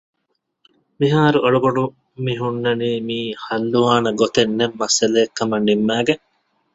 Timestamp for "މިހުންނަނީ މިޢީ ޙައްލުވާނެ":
2.25-4.11